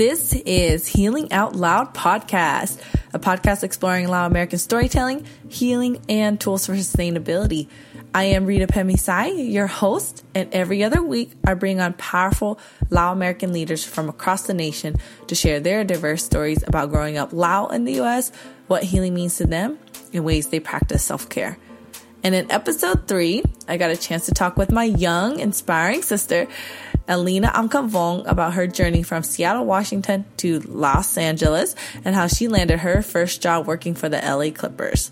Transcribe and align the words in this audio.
This 0.00 0.32
is 0.32 0.86
Healing 0.86 1.30
Out 1.30 1.54
Loud 1.54 1.92
podcast, 1.92 2.80
a 3.12 3.18
podcast 3.18 3.62
exploring 3.62 4.08
Lao 4.08 4.24
American 4.24 4.58
storytelling, 4.58 5.26
healing, 5.50 6.00
and 6.08 6.40
tools 6.40 6.64
for 6.64 6.72
sustainability. 6.72 7.68
I 8.14 8.22
am 8.24 8.46
Rita 8.46 8.66
Phetmixay, 8.66 9.52
your 9.52 9.66
host, 9.66 10.24
and 10.34 10.54
every 10.54 10.82
other 10.84 11.02
week 11.02 11.32
I 11.46 11.52
bring 11.52 11.82
on 11.82 11.92
powerful 11.92 12.58
Lao 12.88 13.12
American 13.12 13.52
leaders 13.52 13.84
from 13.84 14.08
across 14.08 14.44
the 14.46 14.54
nation 14.54 14.96
to 15.26 15.34
share 15.34 15.60
their 15.60 15.84
diverse 15.84 16.24
stories 16.24 16.66
about 16.66 16.88
growing 16.88 17.18
up 17.18 17.34
Lao 17.34 17.66
in 17.66 17.84
the 17.84 18.00
US, 18.00 18.32
what 18.68 18.82
healing 18.82 19.12
means 19.12 19.36
to 19.36 19.46
them, 19.46 19.78
and 20.14 20.24
ways 20.24 20.46
they 20.46 20.60
practice 20.60 21.04
self 21.04 21.28
care. 21.28 21.58
And 22.22 22.34
in 22.34 22.50
episode 22.50 23.06
three, 23.06 23.42
I 23.68 23.76
got 23.76 23.90
a 23.90 23.96
chance 23.98 24.26
to 24.26 24.32
talk 24.32 24.56
with 24.56 24.72
my 24.72 24.84
young, 24.84 25.40
inspiring 25.40 26.00
sister, 26.00 26.48
Alina 27.10 27.48
Angkavong, 27.48 28.24
about 28.26 28.54
her 28.54 28.68
journey 28.68 29.02
from 29.02 29.24
Seattle, 29.24 29.66
Washington 29.66 30.24
to 30.36 30.60
Los 30.60 31.18
Angeles 31.18 31.74
and 32.04 32.14
how 32.14 32.28
she 32.28 32.46
landed 32.46 32.78
her 32.78 33.02
first 33.02 33.42
job 33.42 33.66
working 33.66 33.96
for 33.96 34.08
the 34.08 34.18
LA 34.18 34.50
Clippers. 34.50 35.10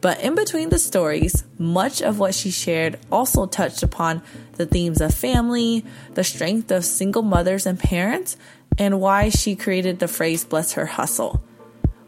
But 0.00 0.20
in 0.20 0.36
between 0.36 0.70
the 0.70 0.78
stories, 0.78 1.44
much 1.58 2.00
of 2.00 2.18
what 2.18 2.34
she 2.34 2.50
shared 2.50 2.98
also 3.10 3.46
touched 3.46 3.82
upon 3.82 4.22
the 4.54 4.64
themes 4.64 5.00
of 5.00 5.12
family, 5.12 5.84
the 6.14 6.24
strength 6.24 6.70
of 6.70 6.84
single 6.84 7.22
mothers 7.22 7.66
and 7.66 7.78
parents, 7.78 8.36
and 8.78 9.00
why 9.00 9.28
she 9.28 9.56
created 9.56 9.98
the 9.98 10.08
phrase 10.08 10.44
bless 10.44 10.72
her 10.72 10.86
hustle. 10.86 11.42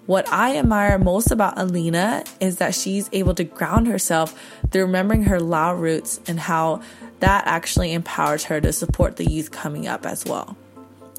What 0.06 0.29
I 0.33 0.56
admire 0.56 0.98
most 0.98 1.31
about 1.31 1.59
Alina 1.59 2.25
is 2.41 2.56
that 2.56 2.75
she's 2.75 3.09
able 3.12 3.34
to 3.34 3.45
ground 3.45 3.87
herself 3.87 4.39
through 4.70 4.83
remembering 4.83 5.25
her 5.25 5.39
Lao 5.39 5.75
roots 5.75 6.20
and 6.27 6.41
how 6.41 6.83
that 7.23 7.47
actually 7.47 7.93
empowers 7.93 8.45
her 8.45 8.61
to 8.61 8.73
support 8.73 9.15
the 9.17 9.25
youth 9.25 9.53
coming 9.53 9.87
up 9.87 10.05
as 10.05 10.25
well. 10.25 10.57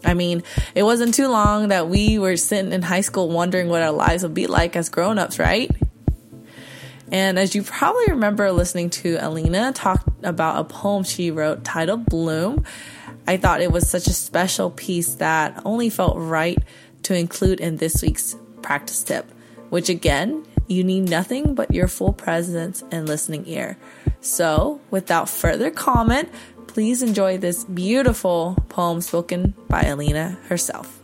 I 0.04 0.14
mean, 0.14 0.44
it 0.76 0.84
wasn't 0.84 1.14
too 1.14 1.30
long 1.30 1.70
that 1.70 1.88
we 1.88 2.20
were 2.20 2.36
sitting 2.36 2.74
in 2.74 2.82
high 2.82 3.02
school 3.02 3.30
wondering 3.30 3.70
what 3.70 3.82
our 3.82 3.92
lives 3.92 4.22
would 4.24 4.34
be 4.34 4.48
like 4.48 4.76
as 4.76 4.90
grown 4.90 5.18
ups, 5.18 5.40
right? 5.40 5.72
And 7.10 7.40
as 7.40 7.56
you 7.56 7.64
probably 7.64 8.08
remember 8.10 8.52
listening 8.52 8.90
to 8.92 9.16
Alina 9.16 9.72
talk 9.72 10.04
about 10.24 10.60
a 10.60 10.66
poem 10.66 11.04
she 11.04 11.32
wrote 11.32 11.64
titled 11.64 12.06
Bloom, 12.06 12.66
I 13.26 13.38
thought 13.38 13.62
it 13.62 13.72
was 13.72 13.90
such 13.90 14.08
a 14.08 14.14
special 14.14 14.72
piece 14.72 15.16
that 15.16 15.62
only 15.64 15.90
felt 15.90 16.18
right 16.18 16.58
to 17.04 17.16
include 17.16 17.62
in 17.62 17.78
this 17.78 18.02
week's 18.02 18.36
practice 18.62 19.04
tip, 19.04 19.32
which 19.70 19.88
again, 19.88 20.46
you 20.68 20.84
need 20.84 21.10
nothing 21.10 21.56
but 21.56 21.74
your 21.74 21.88
full 21.88 22.12
presence 22.12 22.84
and 22.92 23.08
listening 23.08 23.48
ear. 23.48 23.78
So, 24.24 24.80
without 24.90 25.28
further 25.28 25.70
comment, 25.70 26.30
please 26.68 27.04
enjoy 27.04 27.38
this 27.38 27.66
beautiful 27.66 28.56
poem 28.70 29.02
spoken 29.02 29.54
by 29.68 29.82
Alina 29.82 30.38
herself. 30.48 31.02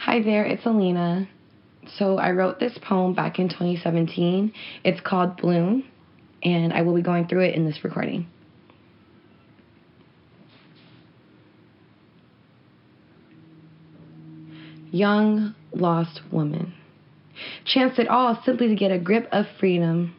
Hi 0.00 0.20
there, 0.22 0.44
it's 0.44 0.66
Alina. 0.66 1.28
So 1.98 2.18
I 2.18 2.32
wrote 2.32 2.58
this 2.58 2.76
poem 2.78 3.14
back 3.14 3.38
in 3.38 3.48
2017. 3.48 4.52
It's 4.82 5.00
called 5.02 5.36
Bloom, 5.36 5.84
and 6.42 6.72
I 6.72 6.82
will 6.82 6.96
be 6.96 7.02
going 7.02 7.28
through 7.28 7.42
it 7.42 7.54
in 7.54 7.64
this 7.64 7.84
recording. 7.84 8.26
Young, 14.90 15.54
lost 15.72 16.22
woman. 16.32 16.74
Chanced 17.64 17.98
it 17.98 18.08
all 18.08 18.40
simply 18.44 18.68
to 18.68 18.74
get 18.74 18.90
a 18.90 18.98
grip 18.98 19.28
of 19.32 19.46
freedom. 19.58 20.14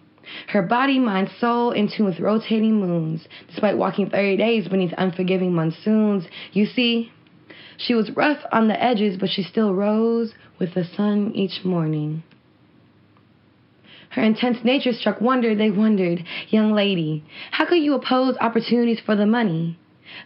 Her 0.48 0.62
body, 0.62 1.00
mind, 1.00 1.30
soul 1.39 1.72
in 1.72 1.89
tune 1.89 2.06
with 2.06 2.20
rotating 2.20 2.80
moons, 2.80 3.28
despite 3.48 3.78
walking 3.78 4.09
30 4.09 4.38
days 4.38 4.67
beneath 4.67 4.94
unforgiving 4.98 5.53
monsoons. 5.53 6.28
You 6.52 6.66
see, 6.66 7.11
she 7.78 7.95
was 7.95 8.11
rough 8.11 8.39
on 8.52 8.67
the 8.67 8.81
edges, 8.81 9.17
but 9.17 9.30
she 9.30 9.42
still 9.42 9.73
rose 9.73 10.34
with 10.59 10.73
the 10.73 10.84
sun 10.84 11.32
each 11.33 11.64
morning. 11.64 12.23
Her 14.11 14.23
intense 14.23 14.64
nature 14.64 14.92
struck 14.92 15.22
wonder. 15.22 15.55
They 15.55 15.72
wondered, 15.72 16.23
Young 16.49 16.73
lady, 16.73 17.23
how 17.52 17.66
could 17.66 17.80
you 17.80 17.93
oppose 17.93 18.36
opportunities 18.39 18.99
for 18.99 19.16
the 19.16 19.26
money? 19.26 19.77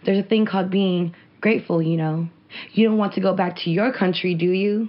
There's 0.04 0.24
a 0.24 0.28
thing 0.28 0.46
called 0.46 0.70
being 0.70 1.14
grateful, 1.40 1.82
you 1.82 1.96
know. 1.96 2.28
You 2.72 2.88
don't 2.88 2.98
want 2.98 3.14
to 3.14 3.20
go 3.20 3.34
back 3.34 3.56
to 3.58 3.70
your 3.70 3.92
country, 3.92 4.34
do 4.34 4.50
you? 4.50 4.88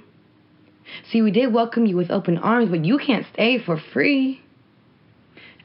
See, 1.11 1.21
we 1.21 1.31
did 1.31 1.53
welcome 1.53 1.85
you 1.85 1.95
with 1.95 2.11
open 2.11 2.37
arms, 2.37 2.69
but 2.69 2.85
you 2.85 2.97
can't 2.97 3.25
stay 3.33 3.57
for 3.57 3.77
free. 3.77 4.41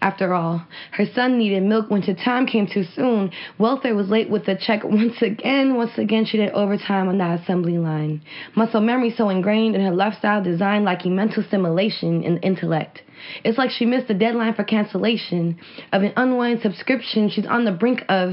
After 0.02 0.32
all, 0.32 0.66
her 0.92 1.04
son 1.14 1.36
needed 1.36 1.62
milk 1.62 1.90
when 1.90 2.00
the 2.00 2.14
time 2.14 2.46
came 2.46 2.66
too 2.66 2.84
soon. 2.84 3.30
Welfare 3.58 3.94
was 3.94 4.08
late 4.08 4.30
with 4.30 4.46
the 4.46 4.56
check 4.56 4.82
once 4.84 5.20
again. 5.20 5.74
Once 5.76 5.98
again, 5.98 6.24
she 6.24 6.38
did 6.38 6.52
overtime 6.52 7.08
on 7.08 7.18
that 7.18 7.40
assembly 7.40 7.76
line. 7.76 8.22
Muscle 8.56 8.80
memory 8.80 9.10
so 9.10 9.28
ingrained 9.28 9.74
in 9.74 9.82
her 9.82 9.92
lifestyle 9.92 10.42
design, 10.42 10.84
lacking 10.84 11.14
mental 11.14 11.42
stimulation 11.42 12.24
and 12.24 12.42
intellect. 12.42 13.02
It's 13.44 13.58
like 13.58 13.70
she 13.70 13.84
missed 13.84 14.08
the 14.08 14.14
deadline 14.14 14.54
for 14.54 14.64
cancellation 14.64 15.58
of 15.92 16.02
an 16.02 16.14
unwanted 16.16 16.62
subscription 16.62 17.28
she's 17.28 17.46
on 17.46 17.66
the 17.66 17.72
brink 17.72 18.02
of. 18.08 18.32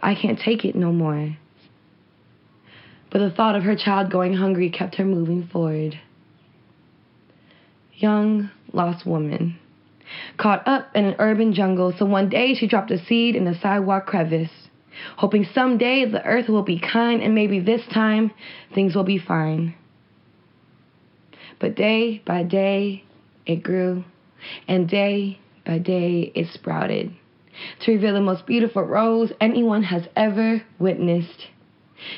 I 0.00 0.14
can't 0.14 0.38
take 0.38 0.64
it 0.64 0.76
no 0.76 0.92
more. 0.92 1.36
But 3.14 3.20
the 3.20 3.30
thought 3.30 3.54
of 3.54 3.62
her 3.62 3.76
child 3.76 4.10
going 4.10 4.34
hungry 4.34 4.70
kept 4.70 4.96
her 4.96 5.04
moving 5.04 5.46
forward. 5.46 6.00
Young, 7.94 8.50
lost 8.72 9.06
woman 9.06 9.56
caught 10.36 10.66
up 10.66 10.88
in 10.94 11.04
an 11.04 11.16
urban 11.18 11.54
jungle, 11.54 11.92
so 11.96 12.04
one 12.04 12.28
day 12.28 12.54
she 12.54 12.66
dropped 12.66 12.90
a 12.90 12.98
seed 12.98 13.36
in 13.36 13.46
a 13.46 13.58
sidewalk 13.60 14.06
crevice, 14.06 14.50
hoping 15.16 15.46
someday 15.54 16.04
the 16.04 16.24
earth 16.24 16.48
will 16.48 16.62
be 16.62 16.78
kind 16.78 17.22
and 17.22 17.34
maybe 17.34 17.60
this 17.60 17.86
time 17.86 18.30
things 18.74 18.94
will 18.94 19.04
be 19.04 19.18
fine. 19.18 19.74
But 21.60 21.76
day 21.76 22.20
by 22.26 22.42
day 22.42 23.04
it 23.46 23.62
grew, 23.62 24.04
and 24.66 24.88
day 24.88 25.38
by 25.64 25.78
day 25.78 26.32
it 26.34 26.48
sprouted 26.48 27.14
to 27.80 27.92
reveal 27.92 28.14
the 28.14 28.20
most 28.20 28.46
beautiful 28.46 28.82
rose 28.82 29.32
anyone 29.40 29.84
has 29.84 30.08
ever 30.16 30.62
witnessed. 30.78 31.48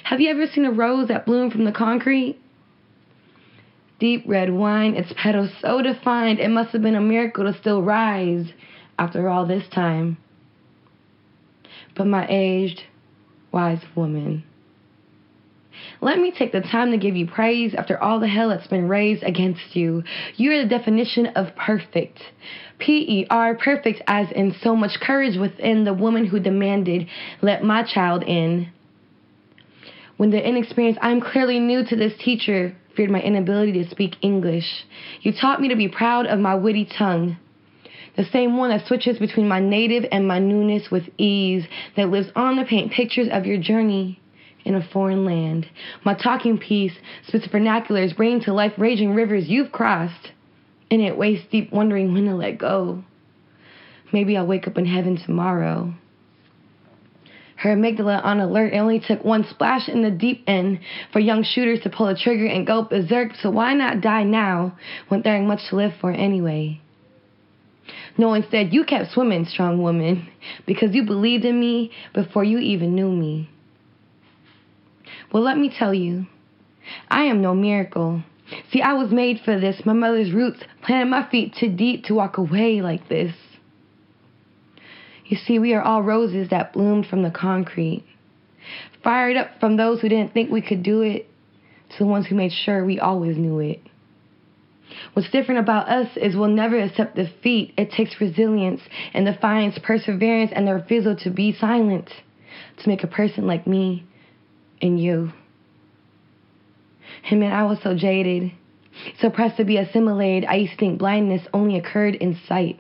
Have 0.05 0.21
you 0.21 0.31
ever 0.31 0.47
seen 0.47 0.65
a 0.65 0.73
rose 0.73 1.09
that 1.09 1.27
bloomed 1.27 1.53
from 1.53 1.65
the 1.65 1.73
concrete? 1.73 2.39
deep 3.99 4.25
red 4.27 4.53
wine, 4.53 4.95
its 4.95 5.13
petals 5.17 5.51
so 5.61 5.83
defined 5.83 6.39
it 6.39 6.51
must 6.51 6.71
have 6.71 6.83
been 6.83 6.95
a 6.95 7.01
miracle 7.01 7.45
to 7.45 7.59
still 7.59 7.83
rise 7.83 8.47
after 8.99 9.29
all 9.29 9.47
this 9.47 9.67
time. 9.69 10.19
But 11.95 12.07
my 12.07 12.27
aged, 12.29 12.83
wise 13.53 13.83
woman, 13.95 14.45
let 16.01 16.19
me 16.19 16.31
take 16.31 16.53
the 16.53 16.61
time 16.61 16.91
to 16.91 16.99
give 16.99 17.17
you 17.17 17.27
praise 17.27 17.75
after 17.75 18.03
all 18.03 18.21
the 18.21 18.29
hell 18.29 18.51
that's 18.51 18.67
been 18.67 18.89
raised 18.89 19.23
against 19.23 19.77
you. 19.77 20.05
You 20.37 20.53
are 20.53 20.63
the 20.63 20.69
definition 20.69 21.27
of 21.29 21.55
perfect. 21.57 22.19
P 22.79 23.21
E 23.21 23.27
R, 23.31 23.55
perfect 23.55 24.03
as 24.07 24.31
in 24.33 24.55
so 24.63 24.77
much 24.77 25.01
courage 25.01 25.39
within 25.39 25.85
the 25.85 25.95
woman 25.95 26.27
who 26.27 26.39
demanded, 26.39 27.09
Let 27.41 27.63
my 27.63 27.83
child 27.83 28.25
in. 28.25 28.71
When 30.17 30.31
the 30.31 30.47
inexperienced, 30.47 30.99
I'm 31.03 31.21
clearly 31.21 31.59
new 31.61 31.85
to 31.85 31.97
this 31.97 32.15
teacher, 32.19 32.75
feared 32.97 33.11
my 33.11 33.21
inability 33.21 33.73
to 33.73 33.91
speak 33.91 34.17
English. 34.23 34.85
You 35.21 35.33
taught 35.33 35.61
me 35.61 35.69
to 35.69 35.77
be 35.77 35.89
proud 35.89 36.27
of 36.27 36.39
my 36.39 36.55
witty 36.55 36.87
tongue. 36.87 37.37
The 38.17 38.25
same 38.25 38.57
one 38.57 38.71
that 38.71 38.87
switches 38.87 39.19
between 39.19 39.47
my 39.47 39.61
native 39.61 40.07
and 40.11 40.27
my 40.27 40.39
newness 40.39 40.91
with 40.91 41.05
ease, 41.19 41.67
that 41.97 42.09
lives 42.09 42.31
on 42.35 42.57
to 42.57 42.65
paint 42.65 42.93
pictures 42.93 43.29
of 43.31 43.45
your 43.45 43.59
journey 43.59 44.19
in 44.65 44.75
a 44.75 44.83
foreign 44.83 45.27
land. 45.27 45.69
My 46.03 46.15
talking 46.15 46.57
piece 46.57 46.95
spits 47.27 47.47
vernaculars, 47.49 48.17
bringing 48.17 48.41
to 48.43 48.55
life 48.55 48.73
raging 48.79 49.15
rivers 49.15 49.49
you've 49.49 49.71
crossed, 49.71 50.33
and 50.91 51.03
it 51.03 51.19
waist 51.19 51.51
deep, 51.51 51.71
wondering 51.73 52.15
when 52.15 52.25
to 52.25 52.35
let 52.35 52.57
go. 52.57 53.05
Maybe 54.13 54.37
I'll 54.37 54.47
wake 54.47 54.67
up 54.67 54.79
in 54.79 54.87
heaven 54.87 55.19
tomorrow. 55.19 55.93
Her 57.57 57.75
amygdala 57.75 58.23
on 58.23 58.41
alert. 58.41 58.75
It 58.75 58.79
only 58.79 59.01
took 59.01 59.25
one 59.25 59.45
splash 59.49 59.89
in 59.89 60.03
the 60.03 60.11
deep 60.11 60.45
end 60.47 60.81
for 61.13 61.21
young 61.21 61.43
shooters 61.43 61.81
to 61.81 61.91
pull 61.91 62.07
the 62.07 62.15
trigger 62.15 62.47
and 62.47 62.67
go 62.67 62.83
berserk, 62.83 63.35
so 63.35 63.51
why 63.51 63.73
not 63.75 64.03
die 64.03 64.25
now 64.25 64.77
when 65.09 65.23
there 65.23 65.37
ain't 65.37 65.49
much 65.49 65.69
to 65.71 65.77
live 65.77 65.95
for 66.01 66.11
anyway? 66.11 66.81
No, 68.19 68.35
instead, 68.35 68.73
you 68.73 68.85
kept 68.85 69.13
swimming, 69.13 69.47
strong 69.47 69.83
woman, 69.83 70.29
because 70.67 70.95
you 70.95 71.05
believed 71.05 71.45
in 71.45 71.59
me 71.59 71.93
before 72.15 72.45
you 72.45 72.59
even 72.59 72.95
knew 72.95 73.11
me. 73.11 73.49
Well, 75.33 75.43
let 75.43 75.59
me 75.59 75.71
tell 75.77 75.95
you, 75.95 76.27
I 77.09 77.25
am 77.25 77.41
no 77.41 77.55
miracle. 77.55 78.23
See, 78.71 78.81
I 78.81 78.93
was 78.93 79.11
made 79.11 79.41
for 79.45 79.59
this. 79.59 79.85
My 79.85 79.93
mother's 79.93 80.33
roots 80.33 80.61
planted 80.83 81.11
my 81.11 81.29
feet 81.31 81.55
too 81.59 81.69
deep 81.69 82.05
to 82.05 82.15
walk 82.15 82.39
away 82.39 82.81
like 82.81 83.09
this. 83.09 83.35
You 85.27 85.37
see, 85.37 85.59
we 85.59 85.75
are 85.75 85.83
all 85.83 86.03
roses 86.03 86.51
that 86.51 86.73
bloomed 86.73 87.07
from 87.07 87.23
the 87.23 87.31
concrete, 87.31 88.05
fired 89.03 89.37
up 89.37 89.59
from 89.61 89.77
those 89.77 90.01
who 90.01 90.09
didn't 90.09 90.33
think 90.33 90.51
we 90.51 90.63
could 90.63 90.83
do 90.83 91.03
it 91.03 91.29
to 91.91 91.99
the 91.99 92.07
ones 92.07 92.27
who 92.27 92.35
made 92.35 92.53
sure 92.53 92.85
we 92.85 93.01
always 93.01 93.37
knew 93.37 93.59
it. 93.59 93.81
What's 95.13 95.31
different 95.31 95.61
about 95.61 95.89
us 95.89 96.17
is 96.17 96.37
we'll 96.37 96.49
never 96.49 96.79
accept 96.81 97.17
defeat. 97.17 97.75
It 97.77 97.91
takes 97.91 98.21
resilience 98.21 98.81
and 99.15 99.27
defiance, 99.27 99.79
perseverance, 99.83 100.53
and 100.55 100.67
the 100.67 100.75
refusal 100.75 101.17
to 101.17 101.31
be 101.31 101.53
silent. 101.53 102.11
to 102.79 102.89
make 102.89 103.03
a 103.03 103.09
person 103.09 103.47
like 103.47 103.67
me 103.67 104.05
and 104.81 105.01
you. 105.01 105.33
And 107.31 107.41
man, 107.41 107.53
I 107.53 107.65
was 107.65 107.79
so 107.83 107.97
jaded, 107.97 108.53
so 109.21 109.31
pressed 109.31 109.57
to 109.57 109.65
be 109.65 109.79
assimilated, 109.79 110.49
I 110.49 110.57
used 110.57 110.73
to 110.73 110.79
think 110.79 110.99
blindness 110.99 111.43
only 111.53 111.79
occurred 111.79 112.15
in 112.15 112.39
sight. 112.47 112.79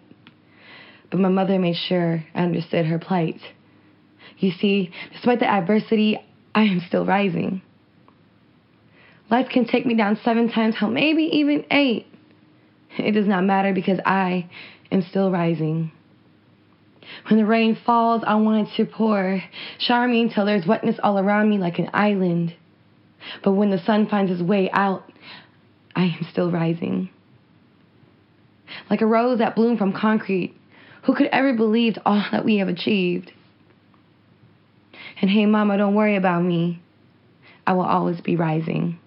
But 1.11 1.21
my 1.21 1.29
mother 1.29 1.59
made 1.59 1.77
sure 1.77 2.25
I 2.35 2.43
understood 2.43 2.87
her 2.87 2.99
plight. 2.99 3.41
You 4.39 4.51
see, 4.51 4.91
despite 5.13 5.41
the 5.41 5.47
adversity, 5.47 6.19
I 6.55 6.63
am 6.63 6.83
still 6.87 7.07
rising. 7.07 7.63
Life 9.31 9.49
can 9.51 9.67
take 9.67 9.87
me 9.87 9.95
down 9.95 10.19
seven 10.25 10.51
times, 10.51 10.77
hell, 10.77 10.91
maybe 10.91 11.25
even 11.25 11.65
eight. 11.71 12.07
It 12.99 13.13
does 13.13 13.27
not 13.27 13.45
matter 13.45 13.73
because 13.73 13.99
I 14.05 14.49
am 14.91 15.03
still 15.03 15.31
rising. 15.31 15.91
When 17.29 17.39
the 17.39 17.47
rain 17.47 17.77
falls, 17.85 18.23
I 18.27 18.35
want 18.37 18.69
it 18.69 18.77
to 18.77 18.85
pour, 18.85 19.43
shower 19.79 20.09
me 20.09 20.23
until 20.23 20.45
there's 20.45 20.67
wetness 20.67 20.97
all 21.03 21.19
around 21.19 21.49
me 21.49 21.59
like 21.59 21.79
an 21.79 21.91
island. 21.93 22.55
But 23.43 23.53
when 23.53 23.71
the 23.71 23.79
sun 23.79 24.07
finds 24.09 24.31
its 24.31 24.43
way 24.43 24.71
out, 24.73 25.11
I 25.95 26.05
am 26.05 26.27
still 26.31 26.51
rising. 26.51 27.11
Like 28.91 29.01
a 29.01 29.07
rose 29.07 29.39
that 29.39 29.57
bloomed 29.57 29.79
from 29.79 29.93
concrete, 29.93 30.55
who 31.07 31.15
could 31.15 31.29
ever 31.29 31.53
believe 31.53 31.97
all 32.05 32.23
that 32.33 32.45
we 32.45 32.57
have 32.57 32.67
achieved? 32.67 33.33
And 35.23 35.31
hey, 35.31 35.47
Mama, 35.47 35.79
don't 35.79 35.95
worry 35.95 36.17
about 36.17 36.43
me. 36.43 36.81
I 37.65 37.75
will 37.75 37.85
always 37.85 38.21
be 38.21 38.35
rising. 38.35 38.99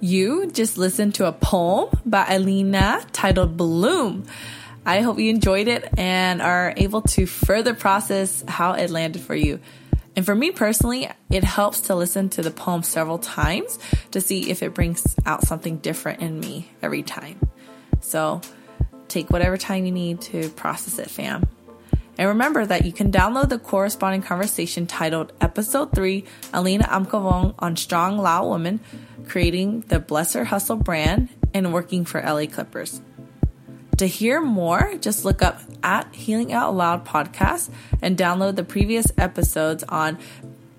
You 0.00 0.50
just 0.50 0.78
listened 0.78 1.14
to 1.16 1.26
a 1.26 1.32
poem 1.32 1.90
by 2.06 2.26
Alina 2.30 3.04
titled 3.12 3.58
Bloom. 3.58 4.24
I 4.86 5.02
hope 5.02 5.18
you 5.18 5.28
enjoyed 5.28 5.68
it 5.68 5.86
and 5.98 6.40
are 6.40 6.72
able 6.78 7.02
to 7.02 7.26
further 7.26 7.74
process 7.74 8.42
how 8.48 8.72
it 8.72 8.88
landed 8.88 9.20
for 9.20 9.34
you. 9.34 9.60
And 10.16 10.24
for 10.24 10.34
me 10.34 10.50
personally, 10.50 11.08
it 11.30 11.44
helps 11.44 11.82
to 11.82 11.94
listen 11.94 12.30
to 12.30 12.42
the 12.42 12.50
poem 12.50 12.82
several 12.82 13.18
times 13.18 13.78
to 14.12 14.20
see 14.22 14.50
if 14.50 14.62
it 14.62 14.72
brings 14.72 15.14
out 15.26 15.46
something 15.46 15.76
different 15.76 16.20
in 16.22 16.40
me 16.40 16.70
every 16.82 17.02
time. 17.02 17.38
So 18.00 18.40
take 19.08 19.30
whatever 19.30 19.58
time 19.58 19.84
you 19.84 19.92
need 19.92 20.22
to 20.22 20.48
process 20.48 20.98
it, 20.98 21.10
fam. 21.10 21.46
And 22.18 22.28
remember 22.28 22.64
that 22.64 22.86
you 22.86 22.92
can 22.92 23.12
download 23.12 23.50
the 23.50 23.58
corresponding 23.58 24.22
conversation 24.22 24.86
titled 24.86 25.34
Episode 25.40 25.92
3 25.92 26.24
Alina 26.54 26.84
Angkavong 26.84 27.54
on 27.58 27.76
Strong 27.76 28.16
Lao 28.16 28.48
Woman, 28.48 28.80
creating 29.28 29.82
the 29.82 30.00
Bless 30.00 30.32
Her 30.32 30.44
Hustle 30.44 30.76
brand 30.76 31.28
and 31.52 31.74
working 31.74 32.06
for 32.06 32.22
LA 32.22 32.46
Clippers. 32.46 33.02
To 33.98 34.06
hear 34.06 34.42
more, 34.42 34.94
just 35.00 35.24
look 35.24 35.42
up 35.42 35.62
at 35.82 36.14
Healing 36.14 36.52
Out 36.52 36.74
Loud 36.74 37.06
podcast 37.06 37.70
and 38.02 38.16
download 38.16 38.56
the 38.56 38.64
previous 38.64 39.10
episodes 39.16 39.84
on 39.84 40.18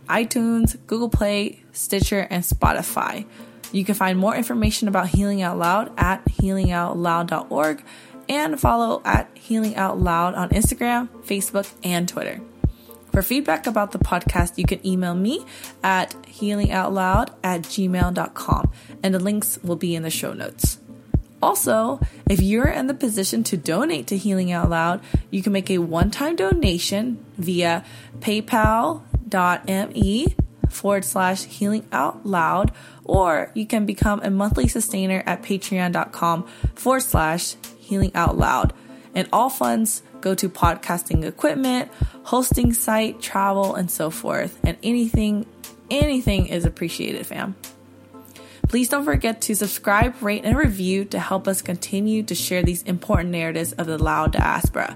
iTunes, 0.07 0.77
Google 0.85 1.09
Play, 1.09 1.63
Stitcher, 1.73 2.27
and 2.29 2.43
Spotify. 2.43 3.25
You 3.71 3.83
can 3.83 3.95
find 3.95 4.19
more 4.19 4.35
information 4.35 4.87
about 4.87 5.09
Healing 5.09 5.41
Out 5.41 5.57
Loud 5.57 5.91
at 5.97 6.23
healingoutloud.org 6.25 7.83
and 8.29 8.59
follow 8.59 9.01
at 9.03 9.29
Healing 9.33 9.75
Out 9.75 9.99
Loud 9.99 10.35
on 10.35 10.49
Instagram, 10.49 11.07
Facebook, 11.25 11.71
and 11.83 12.07
Twitter. 12.07 12.39
For 13.11 13.23
feedback 13.23 13.65
about 13.65 13.93
the 13.93 13.99
podcast, 13.99 14.59
you 14.59 14.65
can 14.65 14.85
email 14.85 15.15
me 15.15 15.43
at 15.83 16.11
healingoutloud 16.23 17.33
at 17.43 17.63
gmail.com, 17.63 18.71
and 19.01 19.13
the 19.13 19.19
links 19.19 19.57
will 19.63 19.75
be 19.75 19.95
in 19.95 20.03
the 20.03 20.11
show 20.11 20.33
notes. 20.33 20.77
Also, 21.41 21.99
if 22.29 22.41
you're 22.41 22.67
in 22.67 22.87
the 22.87 22.93
position 22.93 23.43
to 23.43 23.57
donate 23.57 24.07
to 24.07 24.17
Healing 24.17 24.51
Out 24.51 24.69
Loud, 24.69 25.01
you 25.29 25.43
can 25.43 25.53
make 25.53 25.69
a 25.69 25.77
one 25.77 26.09
time 26.09 26.35
donation 26.35 27.23
via 27.37 27.85
paypal.me 28.19 29.05
forward 30.69 31.05
slash 31.05 31.43
healing 31.43 31.85
out 31.91 32.25
loud, 32.25 32.71
or 33.03 33.51
you 33.53 33.65
can 33.65 33.85
become 33.85 34.19
a 34.21 34.29
monthly 34.29 34.67
sustainer 34.67 35.23
at 35.25 35.41
patreon.com 35.43 36.47
forward 36.75 37.01
slash 37.01 37.55
healing 37.79 38.11
out 38.15 38.37
loud. 38.37 38.73
And 39.15 39.27
all 39.31 39.49
funds 39.49 40.03
go 40.21 40.35
to 40.35 40.49
podcasting 40.49 41.23
equipment, 41.23 41.91
hosting 42.23 42.73
site, 42.73 43.21
travel, 43.21 43.75
and 43.75 43.89
so 43.89 44.09
forth. 44.09 44.59
And 44.63 44.77
anything, 44.83 45.45
anything 45.89 46.47
is 46.47 46.65
appreciated, 46.65 47.25
fam. 47.25 47.55
Please 48.67 48.89
don't 48.89 49.05
forget 49.05 49.41
to 49.41 49.55
subscribe, 49.55 50.21
rate, 50.21 50.43
and 50.43 50.57
review 50.57 51.05
to 51.05 51.19
help 51.19 51.47
us 51.47 51.61
continue 51.61 52.23
to 52.23 52.35
share 52.35 52.63
these 52.63 52.83
important 52.83 53.29
narratives 53.29 53.71
of 53.71 53.87
the 53.87 53.97
Lao 53.97 54.27
diaspora. 54.27 54.95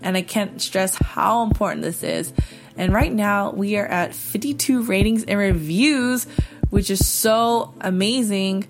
And 0.00 0.16
I 0.16 0.22
can't 0.22 0.60
stress 0.60 0.94
how 0.96 1.42
important 1.42 1.82
this 1.82 2.02
is. 2.02 2.32
And 2.76 2.94
right 2.94 3.12
now, 3.12 3.50
we 3.52 3.76
are 3.76 3.86
at 3.86 4.14
52 4.14 4.82
ratings 4.82 5.24
and 5.24 5.38
reviews, 5.38 6.26
which 6.70 6.90
is 6.90 7.06
so 7.06 7.74
amazing. 7.80 8.68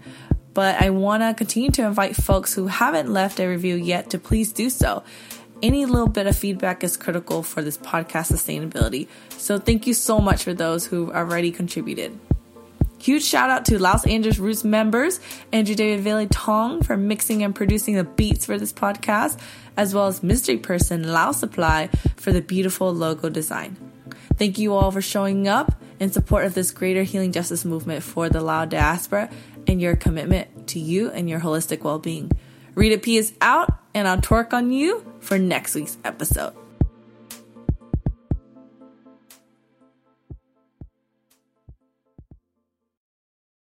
But 0.53 0.83
I 0.83 0.91
want 0.91 1.23
to 1.23 1.35
continue 1.35 1.71
to 1.73 1.85
invite 1.85 2.17
folks 2.17 2.55
who 2.55 2.67
haven't 2.67 3.13
left 3.13 3.39
a 3.39 3.47
review 3.47 3.77
yet 3.77 4.11
to 4.11 4.19
please 4.19 4.53
do 4.53 4.69
so. 4.69 5.05
Any 5.63 5.87
little 5.87 6.09
bit 6.09 6.27
of 6.27 6.37
feedback 6.37 6.83
is 6.83 6.97
critical 6.97 7.43
for 7.43 7.63
this 7.63 7.79
podcast 7.79 8.33
sustainability. 8.33 9.07
So 9.31 9.59
thank 9.59 9.87
you 9.87 9.95
so 9.95 10.19
much 10.19 10.43
for 10.43 10.55
those 10.55 10.87
who 10.87 11.07
have 11.07 11.17
already 11.17 11.53
contributed. 11.53 12.19
Huge 13.05 13.23
shout 13.23 13.51
out 13.51 13.67
to 13.67 13.79
Los 13.79 14.07
Angeles 14.07 14.39
Roots 14.39 14.65
members, 14.65 15.21
Andrew 15.53 15.75
David 15.75 16.07
Vilaythong 16.07 16.83
for 16.83 16.97
mixing 16.97 17.43
and 17.43 17.55
producing 17.55 17.97
the 17.97 18.05
beats 18.05 18.47
for 18.47 18.57
this 18.57 18.73
podcast, 18.73 19.39
as 19.77 19.95
well 19.95 20.07
as 20.07 20.23
mystery 20.23 20.57
person 20.57 21.13
Lao 21.13 21.33
Supply 21.33 21.89
for 22.17 22.33
the 22.33 22.41
beautiful 22.41 22.95
logo 22.95 23.29
design. 23.29 23.77
Thank 24.39 24.57
you 24.57 24.73
all 24.73 24.91
for 24.91 25.03
showing 25.03 25.47
up 25.47 25.83
in 26.01 26.13
support 26.13 26.47
of 26.47 26.55
this 26.55 26.71
greater 26.71 27.03
healing 27.03 27.33
justice 27.33 27.67
movement 27.67 28.03
for 28.03 28.31
the 28.31 28.41
Lao 28.41 28.65
diaspora 28.65 29.29
and 29.67 29.83
your 29.83 29.97
commitment 29.97 30.69
to 30.69 30.81
you 30.81 31.11
and 31.11 31.29
your 31.29 31.41
holistic 31.41 31.83
well 31.83 31.99
being. 31.99 32.33
Rita 32.75 32.97
P 32.97 33.19
is 33.19 33.35
out, 33.43 33.83
and 33.93 34.09
I'll 34.09 34.17
twerk 34.17 34.55
on 34.55 34.71
you 34.71 35.05
for 35.21 35.39
next 35.39 35.75
week's 35.75 35.99
episode. 36.07 36.55